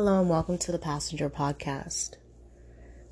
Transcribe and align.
Hello 0.00 0.18
and 0.18 0.30
welcome 0.30 0.56
to 0.56 0.72
the 0.72 0.78
Passenger 0.78 1.28
Podcast. 1.28 2.14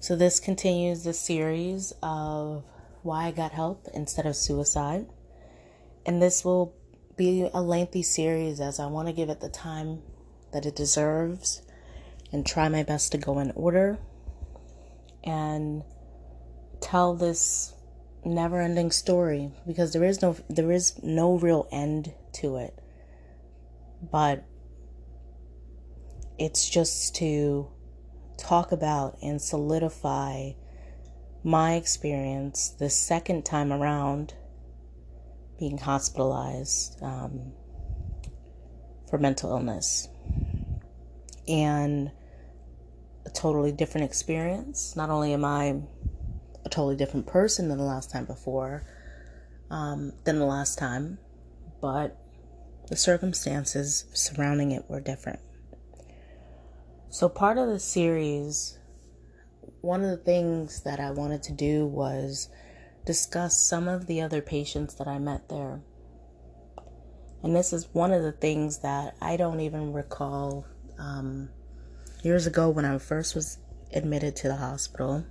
So, 0.00 0.16
this 0.16 0.40
continues 0.40 1.04
the 1.04 1.12
series 1.12 1.92
of 2.02 2.64
why 3.02 3.26
I 3.26 3.30
got 3.30 3.52
help 3.52 3.88
instead 3.92 4.24
of 4.24 4.34
suicide. 4.34 5.04
And 6.06 6.22
this 6.22 6.46
will 6.46 6.74
be 7.14 7.46
a 7.52 7.60
lengthy 7.60 8.02
series 8.02 8.58
as 8.58 8.80
I 8.80 8.86
want 8.86 9.06
to 9.06 9.12
give 9.12 9.28
it 9.28 9.40
the 9.40 9.50
time 9.50 10.00
that 10.54 10.64
it 10.64 10.74
deserves 10.74 11.60
and 12.32 12.46
try 12.46 12.70
my 12.70 12.84
best 12.84 13.12
to 13.12 13.18
go 13.18 13.38
in 13.38 13.50
order 13.50 13.98
and 15.22 15.84
tell 16.80 17.14
this 17.14 17.74
never 18.24 18.62
ending 18.62 18.92
story 18.92 19.50
because 19.66 19.92
there 19.92 20.04
is 20.04 20.22
no 20.22 20.36
there 20.48 20.72
is 20.72 21.02
no 21.02 21.34
real 21.34 21.68
end 21.70 22.14
to 22.32 22.56
it 22.56 22.78
but 24.10 24.42
it's 26.38 26.68
just 26.68 27.16
to 27.16 27.68
talk 28.36 28.72
about 28.72 29.18
and 29.22 29.42
solidify 29.42 30.52
my 31.42 31.74
experience 31.74 32.70
the 32.78 32.88
second 32.90 33.44
time 33.44 33.72
around 33.72 34.34
being 35.58 35.78
hospitalized 35.78 37.02
um, 37.02 37.52
for 39.10 39.18
mental 39.18 39.50
illness 39.50 40.08
and 41.48 42.10
a 43.26 43.30
totally 43.30 43.72
different 43.72 44.04
experience. 44.04 44.94
Not 44.94 45.10
only 45.10 45.32
am 45.32 45.44
I 45.44 45.80
a 46.64 46.68
totally 46.68 46.96
different 46.96 47.26
person 47.26 47.68
than 47.68 47.78
the 47.78 47.84
last 47.84 48.10
time 48.10 48.24
before, 48.24 48.86
um, 49.70 50.12
than 50.24 50.38
the 50.38 50.46
last 50.46 50.78
time, 50.78 51.18
but 51.80 52.16
the 52.88 52.96
circumstances 52.96 54.04
surrounding 54.12 54.70
it 54.70 54.84
were 54.88 55.00
different. 55.00 55.40
So, 57.10 57.28
part 57.30 57.56
of 57.56 57.68
the 57.68 57.80
series, 57.80 58.78
one 59.80 60.04
of 60.04 60.10
the 60.10 60.18
things 60.18 60.82
that 60.82 61.00
I 61.00 61.10
wanted 61.10 61.42
to 61.44 61.52
do 61.52 61.86
was 61.86 62.50
discuss 63.06 63.58
some 63.58 63.88
of 63.88 64.06
the 64.06 64.20
other 64.20 64.42
patients 64.42 64.94
that 64.96 65.08
I 65.08 65.18
met 65.18 65.48
there. 65.48 65.80
And 67.42 67.56
this 67.56 67.72
is 67.72 67.88
one 67.94 68.12
of 68.12 68.22
the 68.22 68.32
things 68.32 68.80
that 68.80 69.16
I 69.22 69.38
don't 69.38 69.60
even 69.60 69.94
recall 69.94 70.66
um, 70.98 71.48
years 72.22 72.46
ago 72.46 72.68
when 72.68 72.84
I 72.84 72.98
first 72.98 73.34
was 73.34 73.56
admitted 73.94 74.36
to 74.36 74.48
the 74.48 74.56
hospital. 74.56 75.24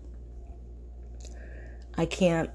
I 1.96 2.08
can't, 2.08 2.50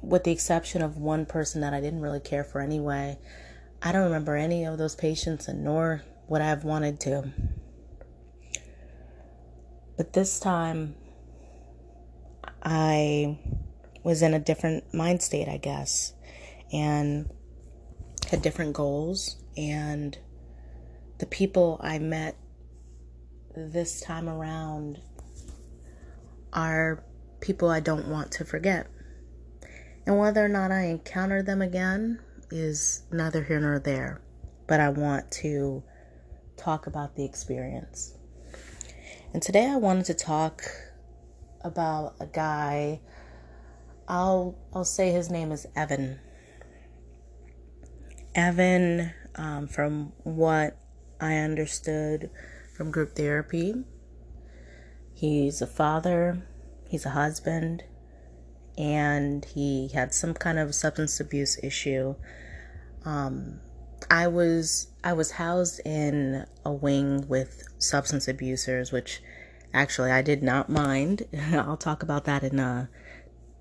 with 0.00 0.22
the 0.22 0.30
exception 0.30 0.80
of 0.80 0.96
one 0.96 1.26
person 1.26 1.60
that 1.62 1.74
I 1.74 1.80
didn't 1.80 2.02
really 2.02 2.20
care 2.20 2.44
for 2.44 2.60
anyway, 2.60 3.18
I 3.82 3.90
don't 3.90 4.04
remember 4.04 4.36
any 4.36 4.64
of 4.64 4.78
those 4.78 4.94
patients 4.94 5.48
and 5.48 5.64
nor 5.64 6.02
would 6.28 6.40
I 6.40 6.46
have 6.46 6.62
wanted 6.62 7.00
to. 7.00 7.32
But 10.00 10.14
this 10.14 10.40
time, 10.40 10.94
I 12.62 13.38
was 14.02 14.22
in 14.22 14.32
a 14.32 14.38
different 14.38 14.94
mind 14.94 15.20
state, 15.20 15.46
I 15.46 15.58
guess, 15.58 16.14
and 16.72 17.28
had 18.30 18.40
different 18.40 18.72
goals. 18.72 19.36
And 19.58 20.16
the 21.18 21.26
people 21.26 21.78
I 21.82 21.98
met 21.98 22.34
this 23.54 24.00
time 24.00 24.26
around 24.26 25.02
are 26.54 27.04
people 27.42 27.68
I 27.68 27.80
don't 27.80 28.08
want 28.08 28.32
to 28.32 28.46
forget. 28.46 28.86
And 30.06 30.18
whether 30.18 30.42
or 30.42 30.48
not 30.48 30.72
I 30.72 30.84
encounter 30.84 31.42
them 31.42 31.60
again 31.60 32.20
is 32.50 33.02
neither 33.12 33.44
here 33.44 33.60
nor 33.60 33.78
there. 33.78 34.22
But 34.66 34.80
I 34.80 34.88
want 34.88 35.30
to 35.42 35.82
talk 36.56 36.86
about 36.86 37.16
the 37.16 37.24
experience. 37.26 38.14
And 39.32 39.40
today 39.40 39.68
I 39.70 39.76
wanted 39.76 40.06
to 40.06 40.14
talk 40.14 40.64
about 41.60 42.16
a 42.18 42.26
guy. 42.26 43.00
I'll 44.08 44.58
I'll 44.74 44.84
say 44.84 45.12
his 45.12 45.30
name 45.30 45.52
is 45.52 45.68
Evan. 45.76 46.18
Evan, 48.34 49.12
um, 49.36 49.68
from 49.68 50.12
what 50.24 50.76
I 51.20 51.36
understood 51.36 52.28
from 52.76 52.90
group 52.90 53.14
therapy, 53.14 53.84
he's 55.14 55.62
a 55.62 55.66
father, 55.68 56.42
he's 56.88 57.06
a 57.06 57.10
husband, 57.10 57.84
and 58.76 59.44
he 59.44 59.90
had 59.94 60.12
some 60.12 60.34
kind 60.34 60.58
of 60.58 60.74
substance 60.74 61.20
abuse 61.20 61.56
issue. 61.62 62.16
Um, 63.04 63.60
I 64.08 64.28
was 64.28 64.88
I 65.02 65.12
was 65.12 65.32
housed 65.32 65.80
in 65.84 66.46
a 66.64 66.72
wing 66.72 67.26
with 67.28 67.64
substance 67.78 68.28
abusers, 68.28 68.92
which 68.92 69.22
actually 69.72 70.10
I 70.10 70.22
did 70.22 70.42
not 70.42 70.68
mind. 70.68 71.26
I'll 71.52 71.76
talk 71.76 72.02
about 72.02 72.24
that 72.24 72.42
in 72.44 72.58
a 72.58 72.88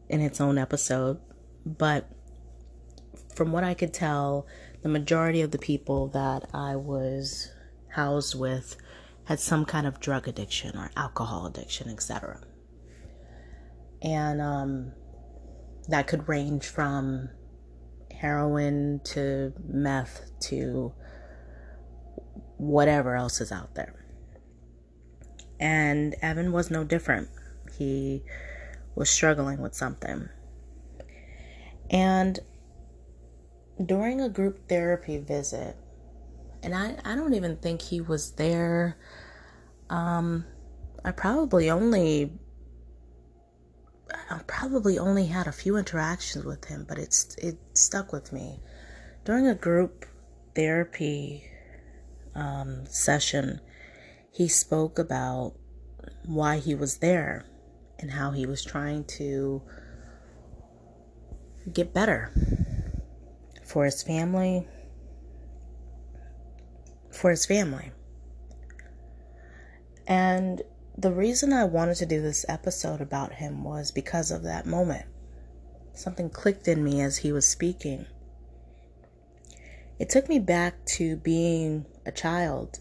in 0.07 0.21
its 0.21 0.39
own 0.39 0.57
episode. 0.57 1.19
But 1.65 2.09
from 3.35 3.51
what 3.51 3.63
I 3.63 3.73
could 3.73 3.93
tell, 3.93 4.47
the 4.81 4.89
majority 4.89 5.41
of 5.41 5.51
the 5.51 5.57
people 5.57 6.07
that 6.09 6.49
I 6.53 6.75
was 6.75 7.51
housed 7.89 8.37
with 8.37 8.77
had 9.25 9.39
some 9.39 9.65
kind 9.65 9.85
of 9.85 9.99
drug 9.99 10.27
addiction 10.27 10.77
or 10.77 10.89
alcohol 10.95 11.45
addiction, 11.45 11.89
etc. 11.89 12.41
And 14.01 14.41
um, 14.41 14.93
that 15.87 16.07
could 16.07 16.27
range 16.27 16.65
from 16.65 17.29
heroin 18.19 18.99
to 19.05 19.53
meth 19.65 20.29
to 20.41 20.93
whatever 22.57 23.15
else 23.15 23.39
is 23.39 23.51
out 23.51 23.75
there. 23.75 23.95
And 25.59 26.15
Evan 26.21 26.51
was 26.51 26.69
no 26.69 26.83
different. 26.83 27.29
He 27.77 28.23
was 28.95 29.09
struggling 29.09 29.61
with 29.61 29.73
something. 29.73 30.27
And 31.89 32.39
during 33.83 34.19
a 34.19 34.27
group 34.27 34.67
therapy 34.67 35.17
visit, 35.17 35.77
and 36.61 36.75
I, 36.75 36.97
I 37.05 37.15
don't 37.15 37.33
even 37.33 37.55
think 37.55 37.81
he 37.81 38.01
was 38.01 38.31
there. 38.31 38.97
Um, 39.89 40.45
I 41.05 41.11
probably 41.11 41.69
only 41.69 42.33
I 44.29 44.39
probably 44.47 44.97
only 44.97 45.25
had 45.27 45.47
a 45.47 45.51
few 45.51 45.77
interactions 45.77 46.45
with 46.45 46.65
him, 46.65 46.85
but 46.87 46.97
it's 46.97 47.35
it 47.35 47.57
stuck 47.73 48.11
with 48.11 48.31
me. 48.31 48.59
During 49.25 49.47
a 49.47 49.55
group 49.55 50.05
therapy 50.55 51.43
um, 52.35 52.85
session, 52.85 53.61
he 54.31 54.47
spoke 54.47 54.99
about 54.99 55.53
why 56.25 56.57
he 56.57 56.75
was 56.75 56.97
there 56.97 57.45
and 57.99 58.11
how 58.11 58.31
he 58.31 58.45
was 58.45 58.63
trying 58.63 59.03
to 59.03 59.61
get 61.71 61.93
better 61.93 62.31
for 63.65 63.85
his 63.85 64.01
family, 64.01 64.67
for 67.11 67.29
his 67.29 67.45
family. 67.45 67.91
And 70.07 70.63
the 70.99 71.11
reason 71.13 71.53
I 71.53 71.63
wanted 71.63 71.95
to 71.95 72.05
do 72.05 72.21
this 72.21 72.45
episode 72.49 72.99
about 72.99 73.31
him 73.31 73.63
was 73.63 73.89
because 73.89 74.31
of 74.31 74.43
that 74.43 74.65
moment. 74.65 75.05
Something 75.93 76.29
clicked 76.29 76.67
in 76.67 76.83
me 76.83 76.99
as 76.99 77.17
he 77.17 77.31
was 77.31 77.47
speaking. 77.47 78.05
It 79.97 80.09
took 80.09 80.27
me 80.27 80.39
back 80.39 80.83
to 80.97 81.15
being 81.15 81.85
a 82.05 82.11
child. 82.11 82.79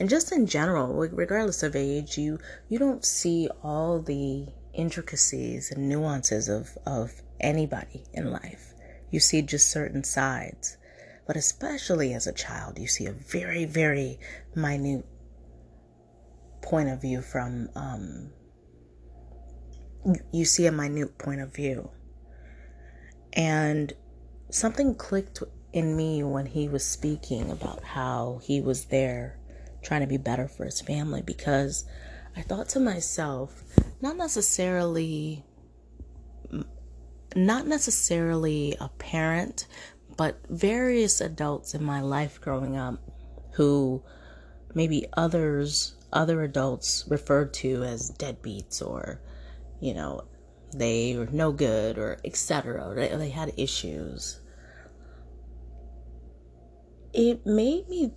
And 0.00 0.08
just 0.08 0.32
in 0.32 0.46
general, 0.46 0.94
regardless 0.94 1.62
of 1.62 1.76
age, 1.76 2.16
you 2.16 2.38
you 2.70 2.78
don't 2.78 3.04
see 3.04 3.48
all 3.62 4.00
the 4.00 4.46
intricacies 4.72 5.70
and 5.70 5.86
nuances 5.86 6.48
of, 6.48 6.78
of 6.86 7.20
anybody 7.40 8.04
in 8.14 8.32
life. 8.32 8.72
You 9.10 9.20
see 9.20 9.42
just 9.42 9.70
certain 9.70 10.02
sides. 10.02 10.78
But 11.26 11.36
especially 11.36 12.14
as 12.14 12.26
a 12.26 12.32
child, 12.32 12.78
you 12.78 12.86
see 12.86 13.04
a 13.04 13.12
very, 13.12 13.66
very 13.66 14.18
minute 14.54 15.04
point 16.64 16.88
of 16.88 17.00
view 17.00 17.20
from 17.20 17.68
um, 17.76 18.30
you 20.32 20.44
see 20.44 20.66
a 20.66 20.72
minute 20.72 21.18
point 21.18 21.40
of 21.40 21.54
view. 21.54 21.90
And 23.32 23.92
something 24.50 24.94
clicked 24.94 25.42
in 25.72 25.96
me 25.96 26.22
when 26.22 26.46
he 26.46 26.68
was 26.68 26.84
speaking 26.84 27.50
about 27.50 27.82
how 27.82 28.40
he 28.42 28.60
was 28.60 28.86
there 28.86 29.38
trying 29.82 30.00
to 30.00 30.06
be 30.06 30.16
better 30.16 30.48
for 30.48 30.64
his 30.64 30.80
family 30.80 31.20
because 31.20 31.84
I 32.36 32.42
thought 32.42 32.68
to 32.70 32.80
myself, 32.80 33.62
not 34.00 34.16
necessarily 34.16 35.44
not 37.36 37.66
necessarily 37.66 38.76
a 38.80 38.88
parent, 38.88 39.66
but 40.16 40.38
various 40.48 41.20
adults 41.20 41.74
in 41.74 41.82
my 41.82 42.00
life 42.00 42.40
growing 42.40 42.76
up 42.76 43.00
who 43.54 44.02
maybe 44.72 45.06
others 45.16 45.96
other 46.14 46.42
adults 46.42 47.04
referred 47.08 47.52
to 47.54 47.82
as 47.82 48.10
deadbeats 48.12 48.80
or, 48.80 49.20
you 49.80 49.92
know, 49.92 50.22
they 50.74 51.16
were 51.16 51.26
no 51.26 51.52
good 51.52 51.98
or 51.98 52.18
etc. 52.24 52.94
They, 52.94 53.14
they 53.16 53.30
had 53.30 53.52
issues. 53.56 54.40
It 57.12 57.46
made 57.46 57.88
me 57.88 58.12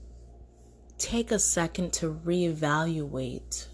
take 0.98 1.32
a 1.32 1.40
second 1.40 1.94
to 1.94 2.20
reevaluate 2.26 3.68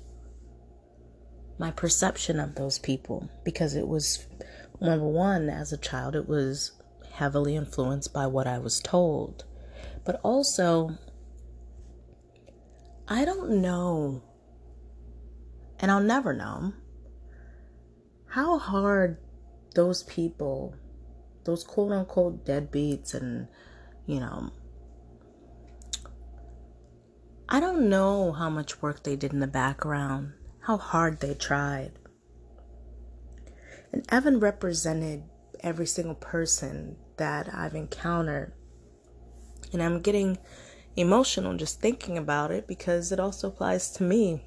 my 1.57 1.71
perception 1.71 2.39
of 2.39 2.55
those 2.55 2.79
people 2.79 3.29
because 3.45 3.75
it 3.75 3.87
was 3.87 4.25
number 4.81 5.07
one 5.07 5.49
as 5.49 5.71
a 5.71 5.77
child 5.77 6.15
it 6.15 6.27
was 6.27 6.73
heavily 7.11 7.55
influenced 7.55 8.11
by 8.11 8.27
what 8.27 8.47
I 8.47 8.59
was 8.59 8.81
told 8.81 9.45
but 10.03 10.19
also 10.23 10.97
I 13.07 13.25
don't 13.25 13.61
know 13.61 14.23
and 15.79 15.91
I'll 15.91 16.01
never 16.01 16.33
know 16.33 16.73
how 18.27 18.57
hard 18.57 19.17
those 19.75 20.03
people 20.03 20.75
those 21.43 21.63
quote 21.63 21.91
unquote 21.91 22.45
deadbeats 22.45 23.13
and 23.13 23.47
you 24.05 24.19
know 24.19 24.51
I 27.49 27.59
don't 27.59 27.89
know 27.89 28.31
how 28.31 28.49
much 28.49 28.81
work 28.81 29.03
they 29.03 29.15
did 29.15 29.33
in 29.33 29.39
the 29.39 29.47
background 29.47 30.33
how 30.63 30.77
hard 30.77 31.19
they 31.19 31.33
tried. 31.33 31.91
And 33.91 34.05
Evan 34.09 34.39
represented 34.39 35.23
every 35.59 35.85
single 35.85 36.15
person 36.15 36.95
that 37.17 37.53
I've 37.53 37.75
encountered. 37.75 38.53
And 39.71 39.83
I'm 39.83 40.01
getting 40.01 40.37
emotional 40.95 41.55
just 41.55 41.81
thinking 41.81 42.17
about 42.17 42.51
it 42.51 42.67
because 42.67 43.11
it 43.11 43.19
also 43.19 43.47
applies 43.47 43.91
to 43.91 44.03
me. 44.03 44.43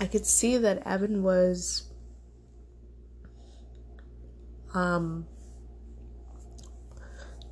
I 0.00 0.06
could 0.06 0.26
see 0.26 0.56
that 0.58 0.84
Evan 0.86 1.22
was 1.22 1.92
um, 4.74 5.26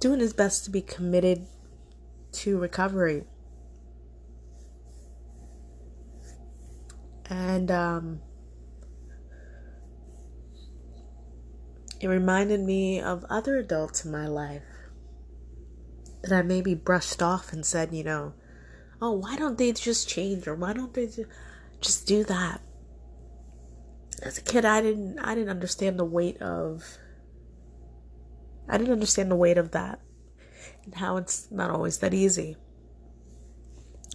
doing 0.00 0.18
his 0.18 0.32
best 0.32 0.64
to 0.64 0.70
be 0.70 0.80
committed 0.80 1.46
to 2.32 2.58
recovery. 2.58 3.24
And 7.28 7.70
um, 7.70 8.20
it 12.00 12.08
reminded 12.08 12.60
me 12.60 13.00
of 13.00 13.24
other 13.28 13.58
adults 13.58 14.04
in 14.04 14.10
my 14.10 14.26
life 14.26 14.62
that 16.22 16.32
I 16.32 16.42
maybe 16.42 16.74
brushed 16.74 17.22
off 17.22 17.52
and 17.52 17.64
said, 17.64 17.92
you 17.92 18.04
know, 18.04 18.34
oh, 19.00 19.12
why 19.12 19.36
don't 19.36 19.58
they 19.58 19.72
just 19.72 20.08
change 20.08 20.46
or 20.46 20.54
why 20.54 20.72
don't 20.72 20.94
they 20.94 21.08
just 21.80 22.06
do 22.06 22.24
that? 22.24 22.62
As 24.22 24.38
a 24.38 24.42
kid, 24.42 24.64
I 24.64 24.82
didn't 24.82 25.18
I 25.18 25.34
didn't 25.34 25.50
understand 25.50 25.98
the 25.98 26.04
weight 26.04 26.40
of 26.42 26.98
I 28.68 28.76
didn't 28.76 28.92
understand 28.92 29.30
the 29.30 29.36
weight 29.36 29.56
of 29.56 29.70
that 29.72 30.00
and 30.84 30.94
how 30.94 31.16
it's 31.16 31.50
not 31.50 31.70
always 31.70 31.98
that 31.98 32.14
easy. 32.14 32.56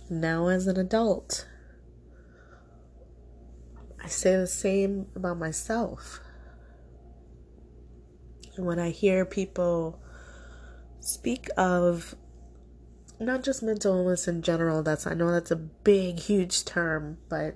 Now, 0.09 0.47
as 0.49 0.67
an 0.67 0.77
adult, 0.77 1.47
I 4.03 4.07
say 4.07 4.35
the 4.35 4.45
same 4.45 5.07
about 5.15 5.39
myself. 5.39 6.19
When 8.57 8.79
I 8.79 8.89
hear 8.89 9.25
people 9.25 9.99
speak 10.99 11.49
of 11.57 12.15
not 13.19 13.43
just 13.43 13.63
mental 13.63 13.97
illness 13.97 14.27
in 14.27 14.41
general, 14.41 14.83
that's 14.83 15.07
I 15.07 15.13
know 15.13 15.31
that's 15.31 15.51
a 15.51 15.55
big, 15.55 16.19
huge 16.19 16.65
term, 16.65 17.17
but 17.29 17.55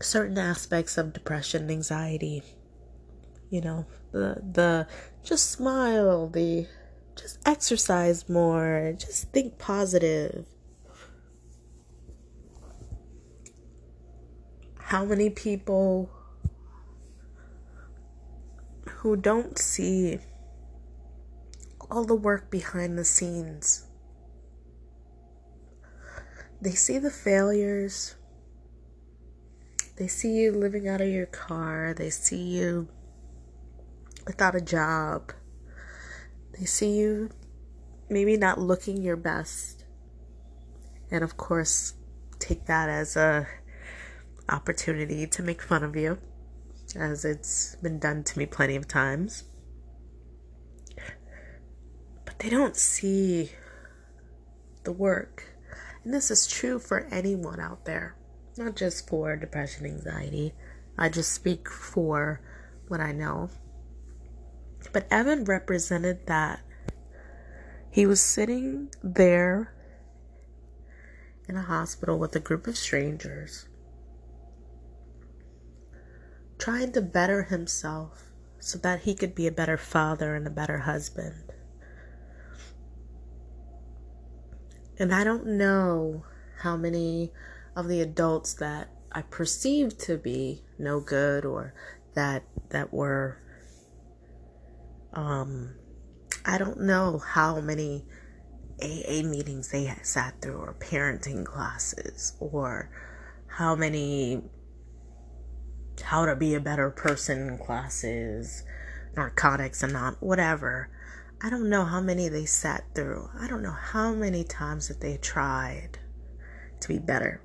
certain 0.00 0.38
aspects 0.38 0.98
of 0.98 1.12
depression, 1.12 1.70
anxiety, 1.70 2.42
you 3.50 3.60
know, 3.60 3.86
the 4.12 4.42
the 4.52 4.88
just 5.22 5.50
smile, 5.50 6.28
the 6.28 6.66
just 7.16 7.38
exercise 7.46 8.28
more, 8.28 8.94
just 8.98 9.32
think 9.32 9.58
positive. 9.58 10.46
How 14.78 15.04
many 15.04 15.30
people 15.30 16.10
who 19.04 19.16
don't 19.16 19.58
see 19.58 20.18
all 21.90 22.04
the 22.04 22.14
work 22.14 22.50
behind 22.50 22.96
the 22.96 23.04
scenes? 23.04 23.86
They 26.58 26.70
see 26.70 26.96
the 26.96 27.10
failures. 27.10 28.14
They 29.96 30.06
see 30.06 30.32
you 30.36 30.52
living 30.52 30.88
out 30.88 31.02
of 31.02 31.08
your 31.08 31.26
car. 31.26 31.92
They 31.92 32.08
see 32.08 32.40
you 32.40 32.88
without 34.26 34.54
a 34.54 34.60
job. 34.62 35.32
They 36.58 36.64
see 36.64 36.96
you 36.96 37.28
maybe 38.08 38.38
not 38.38 38.58
looking 38.58 39.02
your 39.02 39.16
best. 39.16 39.84
And 41.10 41.22
of 41.22 41.36
course, 41.36 41.92
take 42.38 42.64
that 42.64 42.88
as 42.88 43.16
a 43.16 43.46
opportunity 44.48 45.26
to 45.26 45.42
make 45.42 45.60
fun 45.60 45.84
of 45.84 45.94
you 45.94 46.16
as 46.96 47.24
it's 47.24 47.76
been 47.76 47.98
done 47.98 48.24
to 48.24 48.38
me 48.38 48.46
plenty 48.46 48.76
of 48.76 48.88
times. 48.88 49.44
But 52.24 52.38
they 52.38 52.48
don't 52.48 52.76
see 52.76 53.50
the 54.84 54.92
work. 54.92 55.44
And 56.02 56.12
this 56.12 56.30
is 56.30 56.46
true 56.46 56.78
for 56.78 57.06
anyone 57.10 57.60
out 57.60 57.84
there, 57.84 58.16
not 58.56 58.76
just 58.76 59.08
for 59.08 59.36
depression, 59.36 59.86
anxiety. 59.86 60.52
I 60.98 61.08
just 61.08 61.32
speak 61.32 61.68
for 61.68 62.40
what 62.88 63.00
I 63.00 63.12
know. 63.12 63.50
But 64.92 65.06
Evan 65.10 65.44
represented 65.44 66.26
that. 66.26 66.60
He 67.90 68.06
was 68.06 68.20
sitting 68.20 68.90
there 69.02 69.72
in 71.48 71.56
a 71.56 71.62
hospital 71.62 72.18
with 72.18 72.34
a 72.36 72.40
group 72.40 72.66
of 72.66 72.76
strangers, 72.76 73.66
trying 76.64 76.90
to 76.90 77.02
better 77.02 77.42
himself 77.42 78.30
so 78.58 78.78
that 78.78 79.00
he 79.00 79.14
could 79.14 79.34
be 79.34 79.46
a 79.46 79.52
better 79.52 79.76
father 79.76 80.34
and 80.34 80.46
a 80.46 80.50
better 80.50 80.78
husband. 80.78 81.52
And 84.98 85.14
I 85.14 85.24
don't 85.24 85.46
know 85.58 86.24
how 86.62 86.78
many 86.78 87.32
of 87.76 87.86
the 87.86 88.00
adults 88.00 88.54
that 88.54 88.88
I 89.12 89.20
perceived 89.20 90.00
to 90.06 90.16
be 90.16 90.62
no 90.78 91.00
good 91.00 91.44
or 91.44 91.74
that 92.14 92.44
that 92.70 92.94
were 92.94 93.42
um, 95.12 95.74
I 96.46 96.56
don't 96.56 96.80
know 96.80 97.18
how 97.18 97.60
many 97.60 98.06
AA 98.82 99.20
meetings 99.22 99.70
they 99.70 99.94
sat 100.02 100.40
through, 100.40 100.56
or 100.56 100.74
parenting 100.80 101.44
classes, 101.44 102.32
or 102.40 102.88
how 103.48 103.76
many 103.76 104.42
how 106.02 106.26
to 106.26 106.36
be 106.36 106.54
a 106.54 106.60
better 106.60 106.90
person 106.90 107.58
classes, 107.58 108.64
narcotics 109.16 109.82
and 109.82 109.92
not 109.92 110.22
whatever. 110.22 110.90
I 111.42 111.50
don't 111.50 111.68
know 111.68 111.84
how 111.84 112.00
many 112.00 112.28
they 112.28 112.46
sat 112.46 112.84
through. 112.94 113.28
I 113.38 113.46
don't 113.46 113.62
know 113.62 113.76
how 113.78 114.14
many 114.14 114.44
times 114.44 114.88
that 114.88 115.00
they 115.00 115.16
tried 115.18 115.98
to 116.80 116.88
be 116.88 116.98
better. 116.98 117.42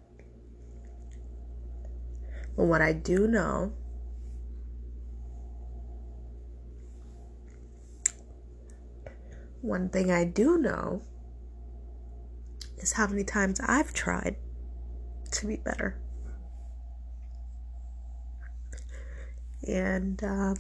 But 2.56 2.66
what 2.66 2.82
I 2.82 2.94
do 2.94 3.28
know 3.28 3.74
One 9.62 9.90
thing 9.90 10.10
I 10.10 10.24
do 10.24 10.58
know 10.58 11.02
is 12.78 12.94
how 12.94 13.08
many 13.08 13.26
times 13.26 13.60
I've 13.60 13.94
tried 13.94 14.38
to 15.32 15.48
be 15.48 15.58
better. 15.58 16.00
And 19.70 20.24
uh, 20.24 20.56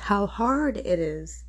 how 0.00 0.26
hard 0.26 0.76
it 0.76 0.98
is. 0.98 1.44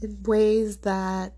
In 0.00 0.22
ways 0.24 0.78
that 0.78 1.34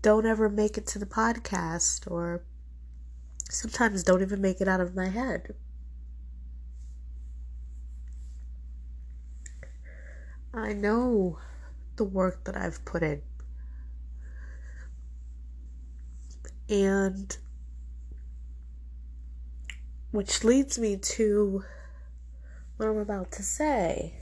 don't 0.00 0.26
ever 0.26 0.48
make 0.48 0.78
it 0.78 0.86
to 0.86 0.98
the 0.98 1.06
podcast 1.06 2.10
or 2.10 2.42
sometimes 3.50 4.02
don't 4.02 4.22
even 4.22 4.40
make 4.40 4.60
it 4.60 4.68
out 4.68 4.80
of 4.80 4.94
my 4.94 5.08
head. 5.08 5.54
I 10.54 10.72
know 10.72 11.38
the 11.96 12.04
work 12.04 12.44
that 12.44 12.56
I've 12.56 12.84
put 12.84 13.02
in. 13.02 13.22
And 16.68 17.36
which 20.10 20.44
leads 20.44 20.78
me 20.78 20.96
to 20.96 21.64
what 22.76 22.88
I'm 22.88 22.98
about 22.98 23.32
to 23.32 23.42
say. 23.42 24.14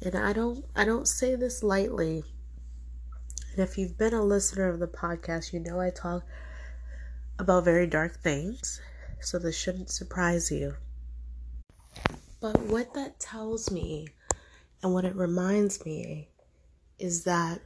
And 0.00 0.16
I 0.16 0.32
don't 0.32 0.64
I 0.74 0.84
don't 0.84 1.06
say 1.06 1.36
this 1.36 1.62
lightly. 1.62 2.24
And 3.52 3.60
if 3.60 3.76
you've 3.76 3.98
been 3.98 4.14
a 4.14 4.24
listener 4.24 4.68
of 4.68 4.80
the 4.80 4.88
podcast, 4.88 5.52
you 5.52 5.60
know 5.60 5.78
I 5.78 5.90
talk 5.90 6.24
about 7.38 7.64
very 7.64 7.86
dark 7.86 8.20
things, 8.20 8.80
so 9.20 9.38
this 9.38 9.56
shouldn't 9.56 9.90
surprise 9.90 10.50
you. 10.50 10.74
But 12.40 12.58
what 12.62 12.94
that 12.94 13.20
tells 13.20 13.70
me 13.70 14.08
and 14.82 14.92
what 14.92 15.04
it 15.04 15.14
reminds 15.14 15.84
me 15.84 16.28
is 16.98 17.24
that 17.24 17.60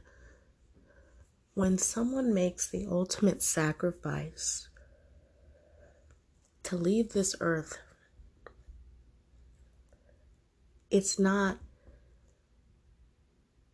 when 1.57 1.75
someone 1.75 2.35
makes 2.35 2.69
the 2.69 2.85
ultimate 2.87 3.41
sacrifice 3.41 4.69
to 6.61 6.75
leave 6.75 7.13
this 7.13 7.35
earth, 7.39 7.79
it's 10.91 11.17
not 11.17 11.57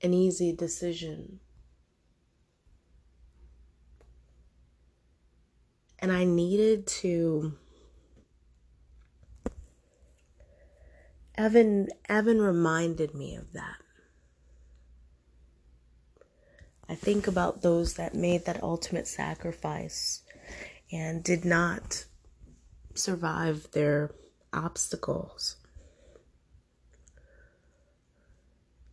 an 0.01 0.13
easy 0.13 0.55
decision. 0.55 1.41
And 5.99 6.09
I 6.09 6.23
needed 6.23 6.87
to. 6.87 7.57
Evan 11.35 11.89
Evan 12.07 12.41
reminded 12.41 13.13
me 13.13 13.35
of 13.35 13.51
that. 13.51 13.75
I 16.93 16.95
think 16.95 17.25
about 17.25 17.63
those 17.63 17.95
that 17.95 18.13
made 18.13 18.45
that 18.45 18.61
ultimate 18.61 19.07
sacrifice 19.07 20.21
and 20.91 21.23
did 21.23 21.43
not 21.43 22.05
survive 22.93 23.71
their 23.71 24.11
obstacles. 24.53 25.55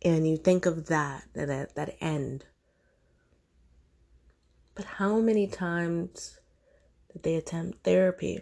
And 0.03 0.27
you 0.27 0.35
think 0.35 0.65
of 0.65 0.87
that, 0.87 1.25
that, 1.35 1.75
that 1.75 1.95
end. 2.01 2.45
But 4.73 4.85
how 4.85 5.19
many 5.19 5.45
times 5.45 6.39
did 7.13 7.21
they 7.21 7.35
attempt 7.35 7.83
therapy 7.83 8.41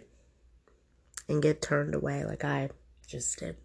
and 1.28 1.42
get 1.42 1.60
turned 1.60 1.94
away 1.94 2.24
like 2.24 2.46
I 2.46 2.70
just 3.06 3.38
did? 3.38 3.58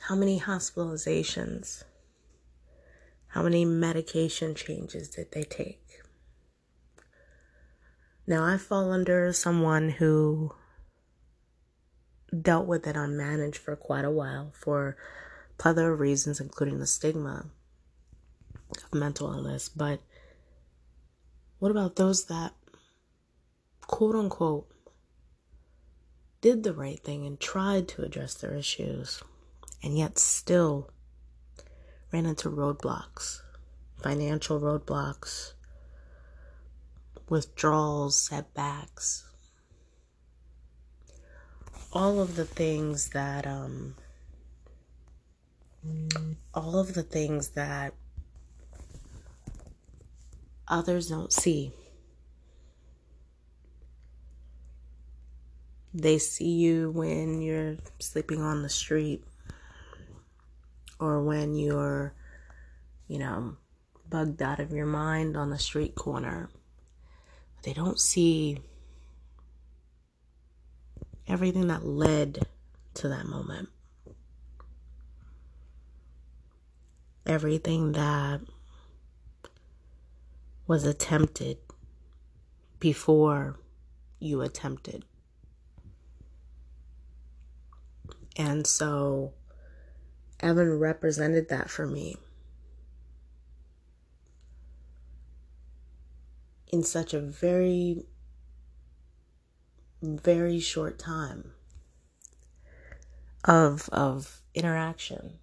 How 0.00 0.14
many 0.14 0.40
hospitalizations? 0.40 1.84
How 3.28 3.42
many 3.42 3.64
medication 3.64 4.54
changes 4.54 5.08
did 5.08 5.32
they 5.32 5.44
take? 5.44 6.00
Now, 8.26 8.44
I 8.44 8.58
fall 8.58 8.92
under 8.92 9.32
someone 9.32 9.88
who 9.90 10.54
dealt 12.42 12.66
with 12.66 12.86
it 12.86 12.96
unmanaged 12.96 13.56
for 13.56 13.74
quite 13.76 14.04
a 14.04 14.10
while 14.10 14.52
for 14.54 14.96
plethora 15.56 15.94
of 15.94 16.00
reasons, 16.00 16.40
including 16.40 16.78
the 16.78 16.86
stigma 16.86 17.46
of 18.70 18.94
mental 18.94 19.32
illness. 19.32 19.68
But 19.68 20.00
what 21.58 21.70
about 21.70 21.96
those 21.96 22.26
that, 22.26 22.52
quote 23.82 24.14
unquote, 24.14 24.68
did 26.40 26.62
the 26.62 26.74
right 26.74 27.00
thing 27.00 27.26
and 27.26 27.40
tried 27.40 27.88
to 27.88 28.02
address 28.02 28.34
their 28.34 28.54
issues 28.54 29.22
and 29.82 29.96
yet 29.96 30.18
still 30.18 30.90
ran 32.12 32.26
into 32.26 32.48
roadblocks, 32.48 33.42
financial 34.02 34.60
roadblocks, 34.60 35.52
withdrawals, 37.28 38.16
setbacks, 38.16 39.24
all 41.92 42.20
of 42.20 42.36
the 42.36 42.44
things 42.44 43.10
that, 43.10 43.46
um, 43.46 43.94
all 46.54 46.78
of 46.78 46.94
the 46.94 47.02
things 47.02 47.50
that 47.50 47.92
others 50.66 51.08
don't 51.08 51.32
see. 51.32 51.72
They 55.94 56.18
see 56.18 56.50
you 56.50 56.90
when 56.90 57.40
you're 57.40 57.76
sleeping 57.98 58.42
on 58.42 58.62
the 58.62 58.68
street 58.68 59.24
or 60.98 61.22
when 61.22 61.54
you're, 61.54 62.14
you 63.06 63.18
know, 63.18 63.56
bugged 64.08 64.42
out 64.42 64.60
of 64.60 64.72
your 64.72 64.86
mind 64.86 65.36
on 65.36 65.50
the 65.50 65.58
street 65.58 65.94
corner. 65.94 66.48
They 67.62 67.72
don't 67.72 68.00
see 68.00 68.58
everything 71.26 71.68
that 71.68 71.84
led 71.84 72.46
to 72.94 73.08
that 73.08 73.26
moment. 73.26 73.68
Everything 77.26 77.92
that 77.92 78.40
was 80.66 80.84
attempted 80.84 81.58
before 82.80 83.58
you 84.18 84.40
attempted. 84.40 85.04
And 88.36 88.66
so 88.66 89.34
Evan 90.40 90.78
represented 90.78 91.48
that 91.48 91.68
for 91.68 91.86
me. 91.86 92.16
In 96.68 96.82
such 96.82 97.14
a 97.14 97.20
very, 97.20 98.06
very 100.02 100.60
short 100.60 100.98
time 100.98 101.52
of, 103.44 103.88
of 103.90 104.42
interaction. 104.54 105.38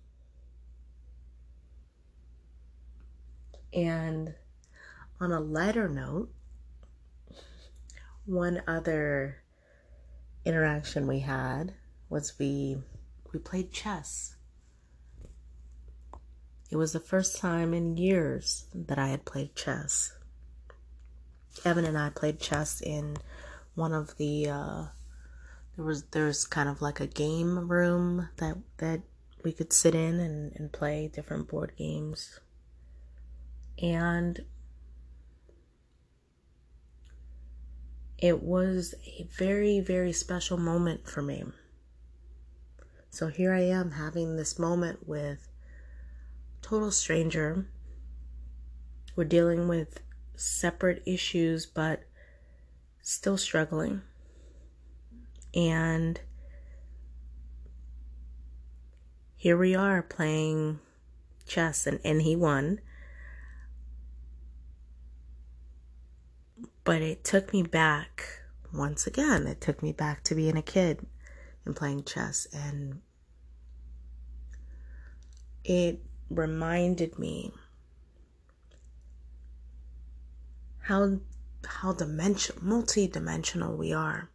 And 3.73 4.35
on 5.19 5.31
a 5.31 5.39
lighter 5.41 5.89
note, 5.89 6.31
one 8.25 8.61
other 8.67 9.43
interaction 10.45 11.07
we 11.07 11.19
had 11.19 11.73
was 12.09 12.37
we 12.39 12.77
we 13.33 13.39
played 13.39 13.71
chess 13.71 14.34
it 16.69 16.77
was 16.77 16.93
the 16.93 16.99
first 16.99 17.37
time 17.37 17.73
in 17.73 17.97
years 17.97 18.65
that 18.73 18.97
I 18.97 19.09
had 19.09 19.25
played 19.25 19.55
chess. 19.55 20.13
Evan 21.63 21.85
and 21.85 21.97
I 21.97 22.09
played 22.09 22.39
chess 22.39 22.81
in 22.81 23.17
one 23.75 23.93
of 23.93 24.17
the 24.17 24.49
uh, 24.49 24.85
there 25.75 25.85
was 25.85 26.03
there's 26.11 26.45
kind 26.45 26.69
of 26.69 26.81
like 26.81 26.99
a 26.99 27.07
game 27.07 27.69
room 27.69 28.29
that 28.37 28.57
that 28.77 29.01
we 29.43 29.51
could 29.51 29.71
sit 29.71 29.93
in 29.93 30.19
and, 30.19 30.51
and 30.55 30.71
play 30.71 31.09
different 31.13 31.47
board 31.47 31.73
games. 31.77 32.39
And 33.81 34.43
it 38.17 38.41
was 38.41 38.95
a 39.05 39.27
very, 39.37 39.79
very 39.79 40.13
special 40.13 40.57
moment 40.57 41.07
for 41.07 41.21
me. 41.21 41.43
So 43.09 43.27
here 43.27 43.53
I 43.53 43.61
am 43.61 43.91
having 43.91 44.35
this 44.35 44.57
moment 44.57 45.07
with 45.07 45.47
total 46.65 46.89
stranger. 46.89 47.67
We're 49.15 49.25
dealing 49.25 49.67
with 49.67 50.01
separate 50.35 51.03
issues, 51.05 51.67
but 51.67 52.01
still 53.03 53.37
struggling. 53.37 54.01
And 55.53 56.19
here 59.35 59.55
we 59.55 59.75
are 59.75 60.01
playing 60.01 60.79
chess, 61.45 61.85
and, 61.85 61.99
and 62.03 62.23
he 62.23 62.35
won. 62.35 62.81
But 66.83 67.03
it 67.03 67.23
took 67.23 67.53
me 67.53 67.61
back 67.61 68.41
once 68.73 69.05
again. 69.05 69.45
It 69.45 69.61
took 69.61 69.83
me 69.83 69.91
back 69.91 70.23
to 70.23 70.35
being 70.35 70.57
a 70.57 70.63
kid 70.63 71.05
and 71.63 71.75
playing 71.75 72.05
chess. 72.05 72.47
And 72.51 73.01
it 75.63 76.01
reminded 76.29 77.19
me 77.19 77.53
how 80.81 81.19
how 81.65 81.93
dimension 81.93 82.55
multi-dimensional 82.61 83.75
we 83.75 83.91
are. 83.91 84.29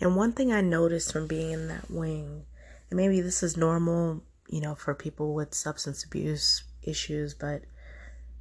And 0.00 0.16
one 0.16 0.32
thing 0.32 0.52
I 0.52 0.60
noticed 0.60 1.12
from 1.12 1.26
being 1.26 1.52
in 1.52 1.68
that 1.68 1.90
wing, 1.90 2.44
and 2.90 2.96
maybe 2.96 3.20
this 3.20 3.42
is 3.42 3.56
normal, 3.56 4.22
you 4.48 4.60
know, 4.60 4.74
for 4.74 4.94
people 4.94 5.34
with 5.34 5.54
substance 5.54 6.04
abuse 6.04 6.64
issues, 6.82 7.34
but 7.34 7.62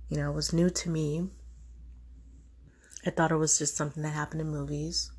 you 0.09 0.17
know, 0.17 0.31
it 0.31 0.35
was 0.35 0.53
new 0.53 0.69
to 0.69 0.89
me. 0.89 1.29
I 3.05 3.11
thought 3.11 3.31
it 3.31 3.37
was 3.37 3.57
just 3.57 3.77
something 3.77 4.03
that 4.03 4.09
happened 4.09 4.41
in 4.41 4.49
movies. 4.49 5.11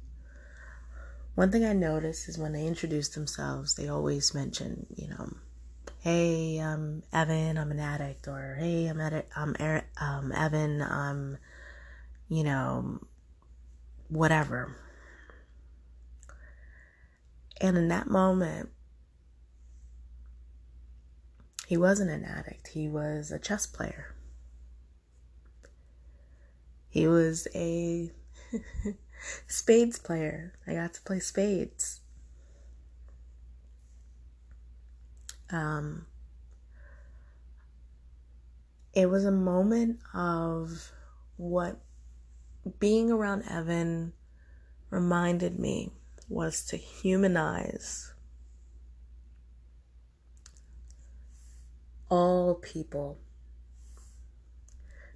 One 1.34 1.50
thing 1.50 1.64
I 1.64 1.72
noticed 1.72 2.28
is 2.28 2.36
when 2.36 2.52
they 2.52 2.66
introduce 2.66 3.08
themselves, 3.08 3.74
they 3.74 3.88
always 3.88 4.34
mention, 4.34 4.86
you 4.94 5.08
know, 5.08 5.32
hey, 6.00 6.58
I'm 6.58 7.02
Evan, 7.12 7.58
I'm 7.58 7.70
an 7.70 7.78
addict, 7.78 8.26
or 8.26 8.56
hey, 8.58 8.86
I'm, 8.86 9.00
edi- 9.00 9.28
I'm 9.36 9.54
er- 9.60 9.86
um, 10.00 10.32
Evan, 10.32 10.80
I'm, 10.80 11.36
you 12.28 12.42
know, 12.42 13.00
whatever. 14.08 14.74
And 17.60 17.76
in 17.76 17.88
that 17.88 18.08
moment, 18.08 18.70
he 21.66 21.76
wasn't 21.76 22.10
an 22.10 22.24
addict, 22.24 22.68
he 22.68 22.88
was 22.88 23.30
a 23.30 23.38
chess 23.38 23.66
player. 23.66 24.14
He 26.88 27.06
was 27.06 27.46
a 27.54 28.10
spades 29.46 29.98
player. 29.98 30.54
I 30.66 30.74
got 30.74 30.94
to 30.94 31.02
play 31.02 31.20
spades. 31.20 32.00
Um, 35.52 36.06
it 38.94 39.06
was 39.06 39.24
a 39.24 39.30
moment 39.30 40.00
of 40.14 40.92
what 41.36 41.80
being 42.78 43.10
around 43.10 43.42
Evan 43.48 44.12
reminded 44.90 45.58
me 45.58 45.92
was 46.28 46.64
to 46.66 46.76
humanize 46.76 48.12
all 52.08 52.56
people, 52.56 53.18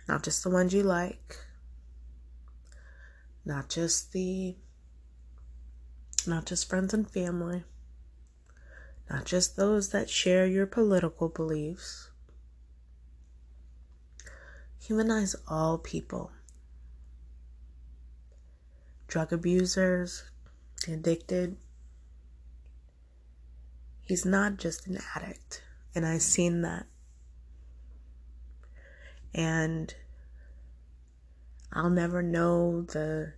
not 0.08 0.22
just 0.22 0.42
the 0.44 0.50
ones 0.50 0.72
you 0.72 0.82
like, 0.82 1.36
not 3.44 3.68
just 3.68 4.12
the 4.12 4.56
not 6.26 6.46
just 6.46 6.68
friends 6.68 6.94
and 6.94 7.10
family, 7.10 7.64
not 9.10 9.24
just 9.24 9.56
those 9.56 9.90
that 9.90 10.08
share 10.08 10.46
your 10.46 10.66
political 10.66 11.28
beliefs. 11.28 12.10
Humanize 14.80 15.36
all 15.48 15.78
people. 15.78 16.30
Drug 19.08 19.32
abusers, 19.32 20.24
addicted. 20.86 21.56
He's 24.02 24.24
not 24.24 24.58
just 24.58 24.86
an 24.86 24.98
addict. 25.14 25.62
And 25.94 26.04
I've 26.04 26.22
seen 26.22 26.62
that. 26.62 26.86
And 29.34 29.94
I'll 31.72 31.90
never 31.90 32.22
know 32.22 32.82
the 32.82 33.32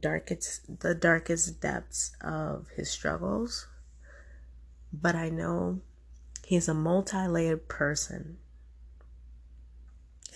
darkest 0.00 0.80
the 0.80 0.94
darkest 0.94 1.60
depths 1.60 2.12
of 2.20 2.68
his 2.76 2.90
struggles, 2.90 3.66
but 4.92 5.14
I 5.14 5.28
know 5.28 5.80
he's 6.46 6.68
a 6.68 6.74
multi-layered 6.74 7.68
person. 7.68 8.38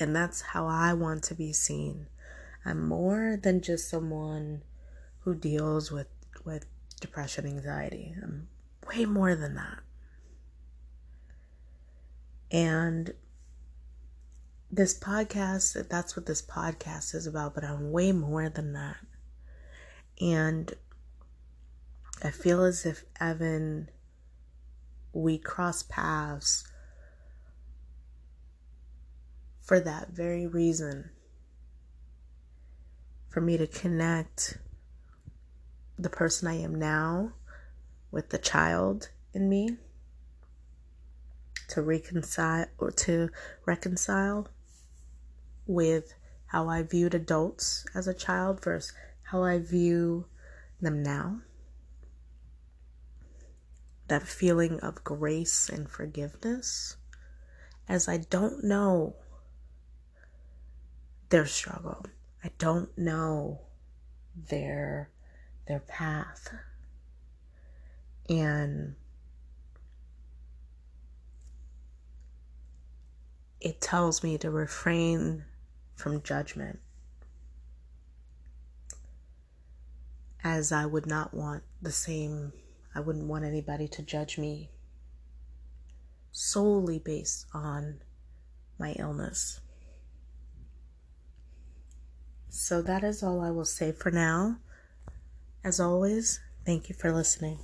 And 0.00 0.16
that's 0.16 0.40
how 0.40 0.66
I 0.66 0.94
want 0.94 1.22
to 1.24 1.34
be 1.34 1.52
seen. 1.52 2.06
I'm 2.64 2.86
more 2.88 3.38
than 3.40 3.60
just 3.60 3.88
someone 3.88 4.62
who 5.20 5.34
deals 5.34 5.90
with 5.90 6.08
with 6.44 6.66
depression, 7.00 7.46
anxiety. 7.46 8.14
I'm 8.22 8.48
way 8.88 9.04
more 9.04 9.34
than 9.34 9.54
that. 9.54 9.80
And 12.50 13.14
this 14.70 14.98
podcast, 14.98 15.88
that's 15.88 16.16
what 16.16 16.26
this 16.26 16.42
podcast 16.42 17.14
is 17.14 17.26
about, 17.26 17.54
but 17.54 17.64
I'm 17.64 17.92
way 17.92 18.12
more 18.12 18.48
than 18.48 18.72
that. 18.72 18.96
And 20.20 20.72
I 22.22 22.30
feel 22.30 22.62
as 22.62 22.86
if 22.86 23.04
Evan, 23.20 23.90
we 25.12 25.38
cross 25.38 25.82
paths 25.82 26.64
for 29.60 29.80
that 29.80 30.10
very 30.10 30.46
reason. 30.46 31.10
For 33.28 33.40
me 33.40 33.56
to 33.56 33.66
connect 33.66 34.58
the 35.98 36.10
person 36.10 36.48
I 36.48 36.60
am 36.60 36.74
now 36.74 37.32
with 38.10 38.30
the 38.30 38.38
child 38.38 39.10
in 39.32 39.48
me 39.48 39.76
to 41.68 41.80
reconcile 41.80 42.66
or 42.76 42.90
to 42.90 43.30
reconcile 43.64 44.48
with 45.66 46.12
how 46.46 46.68
I 46.68 46.82
viewed 46.82 47.14
adults 47.14 47.86
as 47.94 48.06
a 48.06 48.12
child 48.12 48.62
versus 48.62 48.92
how 49.22 49.42
I 49.42 49.58
view 49.58 50.26
them 50.80 51.02
now. 51.02 51.40
That 54.12 54.28
feeling 54.28 54.78
of 54.80 55.02
grace 55.02 55.70
and 55.70 55.88
forgiveness 55.88 56.98
as 57.88 58.08
I 58.08 58.18
don't 58.18 58.62
know 58.62 59.16
their 61.30 61.46
struggle. 61.46 62.04
I 62.44 62.50
don't 62.58 62.90
know 62.98 63.62
their 64.36 65.08
their 65.66 65.80
path. 65.80 66.52
And 68.28 68.96
it 73.62 73.80
tells 73.80 74.22
me 74.22 74.36
to 74.36 74.50
refrain 74.50 75.46
from 75.94 76.20
judgment. 76.20 76.80
As 80.44 80.70
I 80.70 80.84
would 80.84 81.06
not 81.06 81.32
want 81.32 81.62
the 81.80 81.92
same, 81.92 82.52
I 82.94 83.00
wouldn't 83.00 83.26
want 83.26 83.44
anybody 83.44 83.88
to 83.88 84.02
judge 84.02 84.38
me 84.38 84.70
solely 86.30 86.98
based 86.98 87.46
on 87.54 88.00
my 88.78 88.92
illness. 88.98 89.60
So 92.48 92.82
that 92.82 93.02
is 93.04 93.22
all 93.22 93.40
I 93.40 93.50
will 93.50 93.64
say 93.64 93.92
for 93.92 94.10
now. 94.10 94.58
As 95.64 95.80
always, 95.80 96.40
thank 96.66 96.88
you 96.88 96.94
for 96.94 97.12
listening. 97.12 97.58